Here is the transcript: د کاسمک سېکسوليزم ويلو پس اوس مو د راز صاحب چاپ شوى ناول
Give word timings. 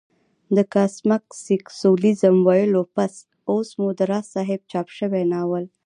د 0.55 0.57
کاسمک 0.73 1.23
سېکسوليزم 1.45 2.35
ويلو 2.47 2.81
پس 2.95 3.13
اوس 3.49 3.69
مو 3.79 3.89
د 3.97 4.01
راز 4.09 4.25
صاحب 4.35 4.61
چاپ 4.71 4.87
شوى 4.97 5.23
ناول 5.33 5.65